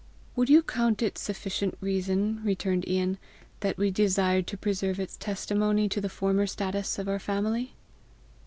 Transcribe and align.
"Would 0.35 0.49
you 0.49 0.63
count 0.63 1.03
it 1.03 1.15
sufficient 1.19 1.77
reason," 1.79 2.41
returned 2.43 2.87
Ian, 2.87 3.19
"that 3.59 3.77
we 3.77 3.91
desired 3.91 4.47
to 4.47 4.57
preserve 4.57 4.99
its 4.99 5.15
testimony 5.15 5.87
to 5.89 6.01
the 6.01 6.09
former 6.09 6.47
status 6.47 6.97
of 6.97 7.07
our 7.07 7.19
family?" 7.19 7.75